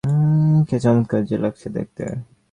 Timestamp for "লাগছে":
1.37-1.67